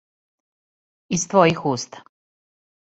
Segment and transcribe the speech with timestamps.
[1.19, 2.05] Из твојих уста.